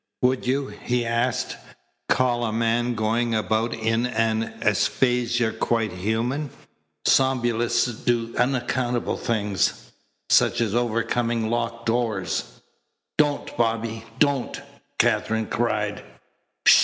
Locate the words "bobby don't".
13.57-14.59